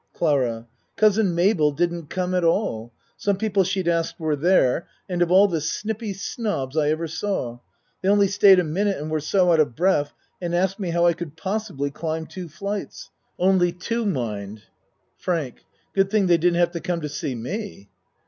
[0.13, 2.91] CLARA Cousin Mabel didn't come at all.
[3.17, 7.59] Some people she'd asked were there, and of all the snippy snobs I ever saw!
[8.01, 10.11] They only stayed a minute and were so out of breath
[10.41, 13.11] and asked me how I could possibly climb two flights.
[13.37, 14.63] Only two mind.
[15.17, 17.91] FRANK Good thing they didn't have to come to see me.